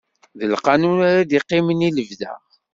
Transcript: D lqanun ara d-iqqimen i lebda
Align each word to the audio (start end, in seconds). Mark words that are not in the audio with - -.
D 0.39 0.41
lqanun 0.53 0.99
ara 1.09 1.21
d-iqqimen 1.29 1.85
i 1.87 1.89
lebda 1.95 2.31